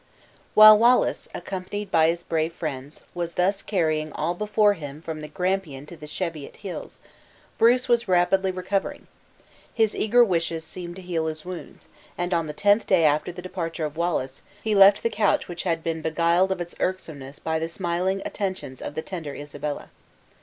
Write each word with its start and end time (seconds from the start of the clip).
While 0.55 0.79
Wallace, 0.79 1.27
accompanied 1.31 1.91
by 1.91 2.07
his 2.07 2.23
brave 2.23 2.53
friends, 2.53 3.03
was 3.13 3.33
thus 3.33 3.61
carrying 3.61 4.11
all 4.13 4.33
before 4.33 4.73
him 4.73 4.99
from 4.99 5.21
the 5.21 5.27
Grampian 5.27 5.85
to 5.85 5.95
the 5.95 6.07
Cheviot 6.07 6.55
Hills, 6.55 6.99
Bruce 7.59 7.87
was 7.87 8.07
rapidly 8.07 8.49
recovering. 8.49 9.05
His 9.71 9.95
eager 9.95 10.23
wishes 10.23 10.63
seemed 10.63 10.95
to 10.95 11.03
heal 11.03 11.27
his 11.27 11.45
wounds, 11.45 11.87
and 12.17 12.33
on 12.33 12.47
the 12.47 12.51
tenth 12.53 12.87
day 12.87 13.03
after 13.03 13.31
the 13.31 13.43
departure 13.43 13.85
of 13.85 13.95
Wallace, 13.95 14.41
he 14.63 14.73
left 14.73 15.03
the 15.03 15.09
couch 15.11 15.47
which 15.47 15.61
had 15.69 15.83
been 15.83 16.01
beguiled 16.01 16.51
of 16.51 16.59
its 16.61 16.73
irksomeness 16.79 17.37
by 17.37 17.59
the 17.59 17.69
smiling 17.69 18.23
attentions 18.25 18.81
of 18.81 18.95
the 18.95 19.03
tender 19.03 19.35
Isabella. 19.35 19.91